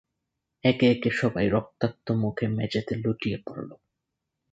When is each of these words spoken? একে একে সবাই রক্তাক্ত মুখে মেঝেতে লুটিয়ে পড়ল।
একে 0.63 0.85
একে 0.91 1.09
সবাই 1.11 1.45
রক্তাক্ত 1.47 2.07
মুখে 2.21 2.45
মেঝেতে 2.57 2.93
লুটিয়ে 3.03 3.37
পড়ল। 3.45 3.69